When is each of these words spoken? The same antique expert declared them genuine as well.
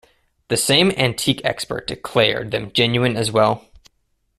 The 0.47 0.57
same 0.57 0.89
antique 0.93 1.41
expert 1.43 1.85
declared 1.85 2.49
them 2.49 2.71
genuine 2.71 3.15
as 3.15 3.31
well. 3.31 3.69